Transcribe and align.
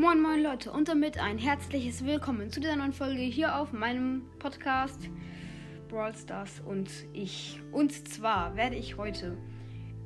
Moin 0.00 0.22
moin 0.22 0.42
Leute 0.42 0.72
und 0.72 0.88
damit 0.88 1.18
ein 1.18 1.36
herzliches 1.36 2.06
Willkommen 2.06 2.50
zu 2.50 2.58
dieser 2.58 2.74
neuen 2.74 2.94
Folge 2.94 3.20
hier 3.20 3.54
auf 3.54 3.74
meinem 3.74 4.22
Podcast 4.38 5.10
Brawl 5.90 6.14
Stars 6.14 6.62
und 6.64 6.88
ich. 7.12 7.60
Und 7.70 8.08
zwar 8.08 8.56
werde 8.56 8.76
ich 8.76 8.96
heute 8.96 9.36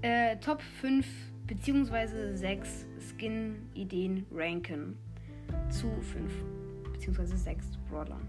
äh, 0.00 0.38
Top 0.38 0.62
5 0.80 1.06
bzw. 1.46 2.34
6 2.34 2.86
Skin-Ideen 3.10 4.24
ranken 4.32 4.96
zu 5.68 5.90
5 6.00 6.32
bzw. 6.94 7.36
6 7.36 7.66
Brawlern. 7.90 8.26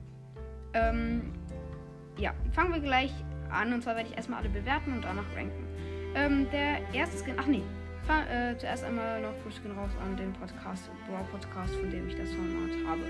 Ähm, 0.74 1.32
ja, 2.18 2.34
fangen 2.52 2.74
wir 2.74 2.82
gleich 2.82 3.14
an 3.50 3.72
und 3.72 3.84
zwar 3.84 3.96
werde 3.96 4.10
ich 4.10 4.18
erstmal 4.18 4.40
alle 4.40 4.50
bewerten 4.50 4.92
und 4.92 5.06
danach 5.06 5.34
ranken. 5.34 5.66
Ähm, 6.14 6.46
der 6.52 6.94
erste 6.94 7.24
Skin, 7.24 7.36
ach 7.38 7.48
nee, 7.48 7.64
Äh, 8.10 8.58
zuerst 8.58 8.84
einmal 8.84 9.22
noch 9.22 9.32
Grüße 9.44 9.62
raus 9.76 9.92
an 10.04 10.18
den 10.18 10.34
Podcast, 10.34 10.90
Brawl 11.08 11.24
Podcast, 11.32 11.74
von 11.76 11.90
dem 11.90 12.08
ich 12.10 12.16
das 12.16 12.30
Format 12.34 12.72
habe. 12.86 13.02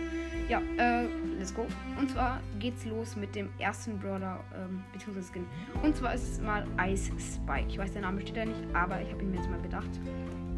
Ja, 0.48 0.62
äh, 0.78 1.08
let's 1.40 1.54
go. 1.54 1.66
Und 2.00 2.12
zwar 2.12 2.40
geht's 2.60 2.86
los 2.86 3.16
mit 3.16 3.34
dem 3.36 3.50
ersten 3.58 3.98
Brawler, 3.98 4.40
ähm, 4.56 4.84
beziehungsweise 4.94 5.32
Skin. 5.32 5.46
Und 5.82 5.96
zwar 5.96 6.14
ist 6.14 6.34
es 6.34 6.42
mal 6.42 6.68
Ice 6.88 7.12
Spike. 7.18 7.66
Ich 7.70 7.78
weiß, 7.78 7.94
der 7.94 8.04
Name 8.04 8.22
steht 8.22 8.38
da 8.38 8.46
nicht, 8.46 8.60
aber 8.74 9.02
ich 9.02 9.12
habe 9.12 9.24
ihn 9.24 9.32
mir 9.32 9.38
jetzt 9.38 9.50
mal 9.50 9.62
gedacht. 9.62 9.90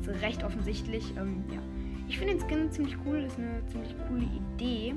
Ist 0.01 0.21
recht 0.21 0.43
offensichtlich. 0.43 1.15
Ähm, 1.17 1.45
ja. 1.49 1.59
Ich 2.07 2.19
finde 2.19 2.35
den 2.35 2.47
Skin 2.47 2.71
ziemlich 2.71 2.97
cool, 3.05 3.19
ist 3.19 3.37
eine 3.37 3.65
ziemlich 3.67 3.95
coole 4.07 4.25
Idee. 4.25 4.95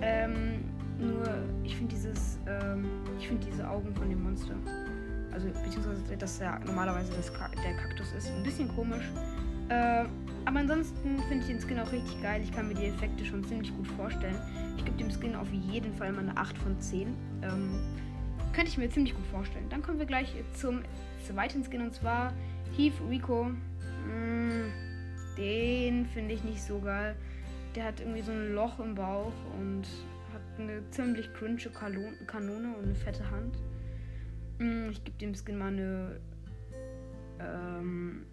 Ähm, 0.00 0.64
nur, 0.98 1.24
ich 1.64 1.76
finde 1.76 1.94
dieses, 1.94 2.38
ähm, 2.46 2.84
ich 3.18 3.26
finde 3.26 3.46
diese 3.46 3.68
Augen 3.68 3.94
von 3.94 4.08
dem 4.08 4.22
Monster 4.22 4.54
also 5.32 5.48
beziehungsweise 5.64 6.16
dass 6.16 6.38
ja 6.38 6.58
normalerweise 6.60 7.12
das, 7.12 7.32
der 7.32 7.76
Kaktus 7.76 8.12
ist, 8.12 8.28
ein 8.28 8.42
bisschen 8.42 8.68
komisch. 8.68 9.04
Äh, 9.68 10.04
aber 10.44 10.60
ansonsten 10.60 11.18
finde 11.28 11.44
ich 11.44 11.46
den 11.46 11.60
Skin 11.60 11.78
auch 11.78 11.92
richtig 11.92 12.20
geil. 12.22 12.40
Ich 12.42 12.52
kann 12.52 12.68
mir 12.68 12.74
die 12.74 12.86
Effekte 12.86 13.24
schon 13.24 13.44
ziemlich 13.44 13.74
gut 13.76 13.86
vorstellen. 13.86 14.36
Ich 14.76 14.84
gebe 14.84 14.96
dem 14.96 15.10
Skin 15.10 15.36
auf 15.36 15.50
jeden 15.52 15.94
Fall 15.94 16.12
mal 16.12 16.20
eine 16.20 16.36
8 16.36 16.56
von 16.58 16.80
10. 16.80 17.14
Ähm, 17.42 17.78
könnte 18.52 18.70
ich 18.70 18.78
mir 18.78 18.90
ziemlich 18.90 19.14
gut 19.14 19.26
vorstellen. 19.26 19.66
Dann 19.70 19.82
kommen 19.82 19.98
wir 19.98 20.06
gleich 20.06 20.34
zum 20.54 20.82
zweiten 21.24 21.64
Skin 21.64 21.82
und 21.82 21.94
zwar 21.94 22.32
Heath 22.76 22.94
Rico. 23.08 23.44
Mm, 23.44 24.70
den 25.36 26.06
finde 26.06 26.34
ich 26.34 26.42
nicht 26.42 26.62
so 26.62 26.80
geil. 26.80 27.14
Der 27.76 27.84
hat 27.84 28.00
irgendwie 28.00 28.22
so 28.22 28.32
ein 28.32 28.54
Loch 28.54 28.80
im 28.80 28.96
Bauch 28.96 29.32
und 29.58 29.84
hat 30.32 30.42
eine 30.58 30.82
ziemlich 30.90 31.32
cringe 31.34 31.70
Kanone 32.26 32.74
und 32.76 32.84
eine 32.84 32.94
fette 32.94 33.30
Hand. 33.30 33.56
Mm, 34.60 34.90
ich 34.90 35.02
gebe 35.02 35.16
dem 35.18 35.34
Skin 35.34 35.58
mal 35.58 35.68
eine 35.68 36.20
ähm, 37.40 38.26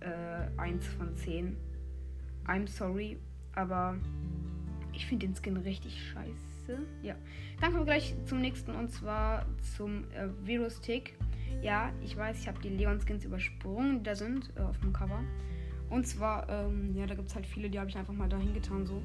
äh, 0.00 0.60
1 0.60 0.86
von 0.86 1.16
10. 1.16 1.56
I'm 2.46 2.68
sorry, 2.68 3.18
aber 3.54 3.96
ich 4.92 5.06
finde 5.06 5.26
den 5.26 5.34
Skin 5.34 5.56
richtig 5.56 5.98
scheiße. 6.10 6.78
Ja. 7.02 7.14
Dann 7.60 7.70
kommen 7.70 7.82
wir 7.82 7.92
gleich 7.92 8.14
zum 8.26 8.40
nächsten 8.40 8.72
und 8.72 8.90
zwar 8.90 9.46
zum 9.76 10.04
äh, 10.12 10.28
Virus-Tick. 10.44 11.16
Ja, 11.62 11.92
ich 12.02 12.16
weiß, 12.16 12.38
ich 12.40 12.48
habe 12.48 12.60
die 12.60 12.68
Leon-Skins 12.68 13.24
übersprungen, 13.24 13.98
die 13.98 14.02
da 14.04 14.14
sind 14.14 14.52
äh, 14.56 14.60
auf 14.60 14.78
dem 14.80 14.92
Cover. 14.92 15.22
Und 15.88 16.06
zwar, 16.06 16.48
ähm, 16.48 16.94
ja, 16.94 17.06
da 17.06 17.14
gibt 17.14 17.28
es 17.28 17.34
halt 17.34 17.46
viele, 17.46 17.70
die 17.70 17.78
habe 17.78 17.88
ich 17.88 17.96
einfach 17.96 18.14
mal 18.14 18.28
dahin 18.28 18.52
getan, 18.52 18.86
so. 18.86 19.02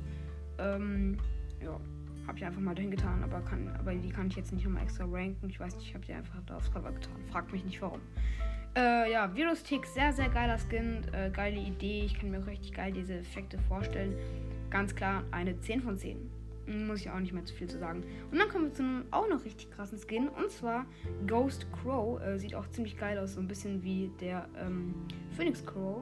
Ähm, 0.57 1.17
ja. 1.61 1.79
Habe 2.27 2.37
ich 2.37 2.45
einfach 2.45 2.59
mal 2.59 2.75
dahin 2.75 2.91
getan, 2.91 3.23
aber, 3.23 3.39
kann, 3.41 3.69
aber 3.79 3.95
die 3.95 4.09
kann 4.09 4.27
ich 4.27 4.35
jetzt 4.35 4.51
nicht 4.51 4.65
nochmal 4.65 4.83
extra 4.83 5.05
ranken. 5.05 5.49
Ich 5.49 5.59
weiß 5.59 5.75
nicht, 5.77 5.87
ich 5.87 5.93
habe 5.93 6.05
die 6.05 6.13
einfach 6.13 6.41
da 6.45 6.57
aufs 6.57 6.71
Cover 6.71 6.91
getan. 6.91 7.15
Fragt 7.31 7.53
mich 7.53 7.63
nicht 7.63 7.81
warum. 7.81 8.01
Äh, 8.77 9.11
ja, 9.11 9.33
Virus 9.33 9.63
Tick, 9.63 9.87
sehr, 9.87 10.13
sehr 10.13 10.29
geiler 10.29 10.57
Skin. 10.57 11.01
Äh, 11.11 11.31
geile 11.31 11.57
Idee. 11.57 12.03
Ich 12.05 12.19
kann 12.19 12.29
mir 12.29 12.39
auch 12.39 12.47
richtig 12.47 12.73
geil 12.73 12.91
diese 12.91 13.15
Effekte 13.15 13.57
vorstellen. 13.57 14.13
Ganz 14.69 14.93
klar 14.93 15.23
eine 15.31 15.59
10 15.59 15.81
von 15.81 15.97
10. 15.97 16.17
Muss 16.85 16.99
ich 16.99 17.09
auch 17.09 17.19
nicht 17.19 17.31
mehr 17.31 17.45
zu 17.45 17.55
viel 17.55 17.67
zu 17.67 17.79
sagen. 17.79 18.03
Und 18.29 18.37
dann 18.37 18.49
kommen 18.49 18.65
wir 18.65 18.73
zu 18.73 18.83
einem 18.83 19.05
auch 19.09 19.27
noch 19.29 19.45
richtig 19.45 19.71
krassen 19.71 19.97
Skin. 19.97 20.27
Und 20.27 20.51
zwar 20.51 20.85
Ghost 21.25 21.65
Crow. 21.71 22.21
Äh, 22.21 22.37
sieht 22.37 22.53
auch 22.53 22.67
ziemlich 22.67 22.97
geil 22.97 23.17
aus. 23.17 23.33
So 23.33 23.39
ein 23.39 23.47
bisschen 23.47 23.83
wie 23.83 24.11
der 24.19 24.47
ähm, 24.59 24.93
Phoenix 25.35 25.65
Crow. 25.65 26.01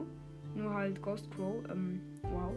Nur 0.56 0.74
halt 0.74 1.00
Ghost 1.00 1.30
Crow. 1.30 1.64
Ähm, 1.70 2.00
wow. 2.22 2.52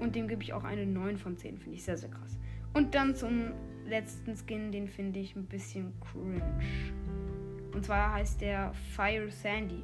Und 0.00 0.14
dem 0.14 0.28
gebe 0.28 0.42
ich 0.42 0.52
auch 0.52 0.64
eine 0.64 0.86
9 0.86 1.18
von 1.18 1.36
10. 1.36 1.58
Finde 1.58 1.76
ich 1.76 1.82
sehr, 1.82 1.98
sehr 1.98 2.10
krass. 2.10 2.38
Und 2.74 2.94
dann 2.94 3.14
zum 3.14 3.52
letzten 3.86 4.36
Skin, 4.36 4.70
den 4.72 4.88
finde 4.88 5.20
ich 5.20 5.34
ein 5.36 5.46
bisschen 5.46 5.92
cringe. 6.00 6.42
Und 7.74 7.84
zwar 7.84 8.14
heißt 8.14 8.40
der 8.40 8.72
Fire 8.94 9.30
Sandy. 9.30 9.82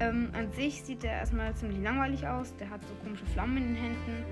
Ähm, 0.00 0.30
an 0.32 0.50
sich 0.52 0.82
sieht 0.82 1.02
der 1.02 1.12
erstmal 1.12 1.54
ziemlich 1.54 1.80
langweilig 1.80 2.26
aus. 2.26 2.54
Der 2.56 2.68
hat 2.70 2.80
so 2.86 2.94
komische 3.04 3.26
Flammen 3.26 3.56
in 3.58 3.74
den 3.74 3.76
Händen. 3.76 4.24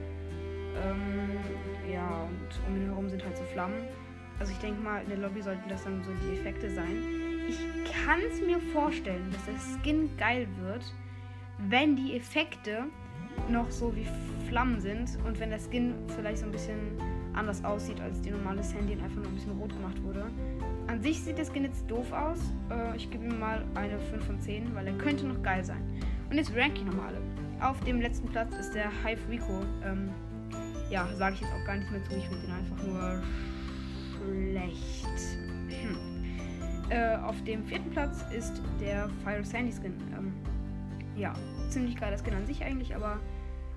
Ähm, 0.82 1.92
ja, 1.92 2.24
und 2.24 2.68
um 2.68 2.76
ihn 2.76 2.86
herum 2.86 3.08
sind 3.08 3.24
halt 3.24 3.36
so 3.36 3.44
Flammen. 3.44 3.86
Also 4.38 4.52
ich 4.52 4.58
denke 4.58 4.82
mal, 4.82 5.02
in 5.02 5.10
der 5.10 5.18
Lobby 5.18 5.42
sollten 5.42 5.68
das 5.68 5.84
dann 5.84 6.02
so 6.02 6.10
die 6.24 6.34
Effekte 6.34 6.70
sein. 6.70 6.96
Ich 7.48 7.58
kann 8.04 8.20
es 8.30 8.40
mir 8.40 8.58
vorstellen, 8.58 9.30
dass 9.30 9.44
der 9.44 9.80
Skin 9.80 10.10
geil 10.16 10.48
wird, 10.62 10.84
wenn 11.58 11.94
die 11.94 12.16
Effekte 12.16 12.84
noch 13.48 13.70
so 13.70 13.94
wie 13.94 14.06
Flammen 14.48 14.80
sind 14.80 15.18
und 15.24 15.38
wenn 15.38 15.50
der 15.50 15.60
Skin 15.60 15.94
vielleicht 16.16 16.38
so 16.38 16.46
ein 16.46 16.52
bisschen 16.52 16.98
anders 17.34 17.64
aussieht 17.64 18.00
als 18.00 18.20
die 18.20 18.30
normale 18.30 18.62
Sandy 18.62 18.94
und 18.94 19.02
einfach 19.02 19.16
nur 19.16 19.26
ein 19.26 19.34
bisschen 19.34 19.58
rot 19.58 19.72
gemacht 19.72 20.02
wurde. 20.02 20.26
An 20.86 21.00
sich 21.00 21.20
sieht 21.20 21.38
der 21.38 21.44
Skin 21.44 21.64
jetzt 21.64 21.90
doof 21.90 22.12
aus. 22.12 22.38
Äh, 22.70 22.96
ich 22.96 23.10
gebe 23.10 23.24
ihm 23.24 23.38
mal 23.38 23.64
eine 23.74 23.98
5 23.98 24.24
von 24.24 24.40
10, 24.40 24.74
weil 24.74 24.86
er 24.86 24.94
könnte 24.94 25.26
noch 25.26 25.42
geil 25.42 25.64
sein. 25.64 25.82
Und 26.30 26.36
jetzt 26.36 26.54
rank 26.54 26.74
ich 26.76 26.84
nochmal 26.84 27.08
alle. 27.08 27.20
Auf 27.60 27.80
dem 27.80 28.00
letzten 28.00 28.28
Platz 28.28 28.54
ist 28.56 28.74
der 28.74 28.90
Hive 29.04 29.20
Rico. 29.30 29.60
Ähm, 29.84 30.10
ja, 30.90 31.06
sage 31.16 31.34
ich 31.36 31.40
jetzt 31.40 31.52
auch 31.52 31.66
gar 31.66 31.76
nicht 31.76 31.90
mehr 31.90 32.02
zu. 32.04 32.16
Ich 32.16 32.28
finde 32.28 32.46
ihn 32.46 32.52
einfach 32.52 32.86
nur 32.86 33.22
schlecht. 34.18 35.38
Hm. 35.82 36.90
Äh, 36.90 37.16
auf 37.16 37.42
dem 37.44 37.64
vierten 37.64 37.90
Platz 37.90 38.24
ist 38.36 38.60
der 38.80 39.08
Fire 39.24 39.44
Sandy 39.44 39.72
Skin. 39.72 39.94
Ähm, 40.16 40.32
ja, 41.16 41.32
ziemlich 41.68 41.96
geiler 41.96 42.18
Skin 42.18 42.34
an 42.34 42.46
sich 42.46 42.62
eigentlich, 42.62 42.94
aber 42.94 43.18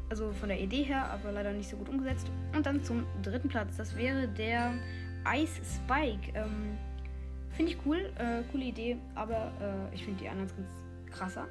also 0.10 0.32
von 0.32 0.50
der 0.50 0.60
Idee 0.60 0.84
her, 0.84 1.10
aber 1.12 1.32
leider 1.32 1.52
nicht 1.52 1.70
so 1.70 1.78
gut 1.78 1.90
umgesetzt. 1.90 2.28
Und 2.56 2.66
dann 2.66 2.84
zum 2.84 3.06
dritten 3.24 3.50
Platz. 3.50 3.78
Das 3.78 3.96
wäre 3.98 4.28
der 4.28 4.74
Ice 5.36 5.62
Spike. 5.64 6.32
Ähm, 6.34 6.78
finde 7.52 7.72
ich 7.72 7.78
cool, 7.86 8.12
äh, 8.18 8.44
coole 8.52 8.66
Idee, 8.66 8.98
aber 9.16 9.52
äh, 9.62 9.96
ich 9.96 10.04
finde 10.04 10.24
die 10.24 10.30
anderen 10.30 10.50
ganz 10.50 10.70
krasser. 11.12 11.48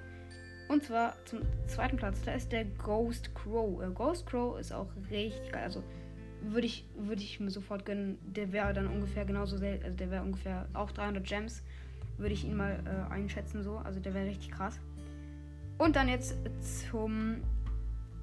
Und 0.69 0.83
zwar 0.83 1.15
zum 1.27 1.41
zweiten 1.69 1.97
Platz, 1.97 2.23
da 2.23 2.33
ist 2.33 2.51
der 2.51 2.65
Ghost 2.65 3.35
Crow. 3.35 3.83
Äh, 3.83 3.91
Ghost 3.91 4.27
Crow 4.27 4.59
ist 4.59 4.73
auch 4.73 4.89
richtig 5.11 5.53
geil. 5.53 5.65
Also 5.65 5.83
würde 6.43 6.67
ich, 6.67 6.85
würd 6.97 7.21
ich 7.21 7.41
mir 7.41 7.51
sofort 7.51 7.85
gönnen. 7.85 8.19
Der 8.25 8.53
wäre 8.53 8.73
dann 8.73 8.89
ungefähr 8.89 9.25
genauso 9.25 9.57
selten. 9.57 9.85
Also 9.85 9.97
der 9.97 10.11
wäre 10.11 10.23
ungefähr 10.23 10.67
auch 10.75 10.91
300 10.91 11.25
Gems. 11.25 11.63
Würde 12.19 12.35
ich 12.35 12.45
ihn 12.45 12.57
mal 12.57 12.83
äh, 12.85 13.13
einschätzen 13.13 13.63
so. 13.63 13.79
Also 13.79 14.01
der 14.01 14.15
wäre 14.15 14.27
richtig 14.27 14.51
krass. 14.51 14.81
Und 15.79 15.97
dann 15.97 16.09
jetzt 16.09 16.37
zum 16.89 17.43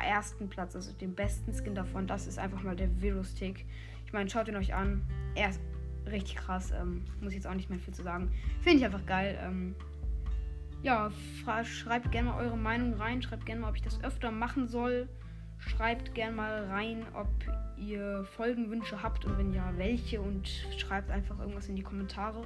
ersten 0.05 0.49
Platz, 0.49 0.75
also 0.75 0.91
den 0.93 1.15
besten 1.15 1.53
Skin 1.53 1.75
davon. 1.75 2.07
Das 2.07 2.27
ist 2.27 2.39
einfach 2.39 2.63
mal 2.63 2.75
der 2.75 3.01
Virus-Tick. 3.01 3.65
Ich 4.05 4.13
meine, 4.13 4.29
schaut 4.29 4.47
ihn 4.47 4.55
euch 4.55 4.73
an. 4.73 5.01
Er 5.35 5.49
ist 5.49 5.61
richtig 6.05 6.35
krass. 6.35 6.71
Ähm, 6.71 7.03
muss 7.21 7.29
ich 7.29 7.37
jetzt 7.37 7.47
auch 7.47 7.53
nicht 7.53 7.69
mehr 7.69 7.79
viel 7.79 7.93
zu 7.93 8.03
sagen. 8.03 8.31
Finde 8.61 8.79
ich 8.79 8.85
einfach 8.85 9.05
geil. 9.05 9.37
Ähm, 9.41 9.75
ja, 10.83 11.11
schreibt 11.63 12.11
gerne 12.11 12.29
mal 12.29 12.43
eure 12.43 12.57
Meinung 12.57 12.93
rein. 12.93 13.21
Schreibt 13.21 13.45
gerne 13.45 13.61
mal, 13.61 13.69
ob 13.69 13.75
ich 13.75 13.81
das 13.81 14.03
öfter 14.03 14.31
machen 14.31 14.67
soll. 14.67 15.07
Schreibt 15.57 16.13
gerne 16.13 16.35
mal 16.35 16.65
rein, 16.65 17.05
ob 17.13 17.29
ihr 17.77 18.25
Folgenwünsche 18.35 19.01
habt 19.01 19.23
und 19.25 19.37
wenn 19.37 19.53
ja, 19.53 19.71
welche. 19.77 20.21
Und 20.21 20.47
schreibt 20.77 21.09
einfach 21.09 21.39
irgendwas 21.39 21.69
in 21.69 21.75
die 21.75 21.83
Kommentare, 21.83 22.43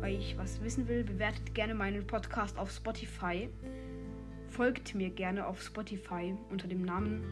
weil 0.00 0.16
ich 0.16 0.36
was 0.36 0.60
wissen 0.62 0.88
will. 0.88 1.04
Bewertet 1.04 1.54
gerne 1.54 1.74
meinen 1.74 2.06
Podcast 2.06 2.58
auf 2.58 2.70
Spotify 2.70 3.48
folgt 4.50 4.94
mir 4.94 5.10
gerne 5.10 5.46
auf 5.46 5.62
Spotify 5.62 6.34
unter 6.50 6.68
dem 6.68 6.82
Namen. 6.82 7.22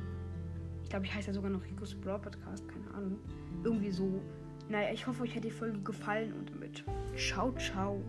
Ich 0.84 0.90
glaube, 0.90 1.04
ich 1.04 1.14
heiße 1.14 1.28
ja 1.28 1.34
sogar 1.34 1.50
noch 1.50 1.64
Ricos 1.64 1.94
Brawl 1.94 2.20
Podcast, 2.20 2.66
keine 2.68 2.94
Ahnung. 2.94 3.18
Irgendwie 3.64 3.90
so. 3.90 4.22
Naja, 4.68 4.90
ich 4.92 5.06
hoffe, 5.06 5.22
euch 5.22 5.34
hat 5.34 5.44
die 5.44 5.50
Folge 5.50 5.78
gefallen 5.80 6.32
und 6.32 6.50
damit 6.50 6.84
ciao, 7.16 7.52
ciao. 7.56 8.02